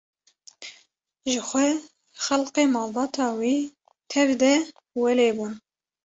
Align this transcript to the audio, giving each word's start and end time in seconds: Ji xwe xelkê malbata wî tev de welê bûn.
Ji 1.29 1.35
xwe 1.47 1.65
xelkê 2.25 2.63
malbata 2.75 3.27
wî 3.39 3.55
tev 4.11 4.29
de 4.41 4.53
welê 5.01 5.29
bûn. 5.37 5.53